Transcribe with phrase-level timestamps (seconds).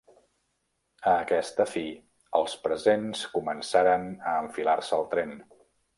[1.11, 1.83] A aquesta fi,
[2.41, 5.37] els presents començaren a enfilar-se al tren.